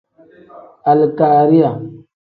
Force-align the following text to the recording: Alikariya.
Alikariya. 0.89 1.71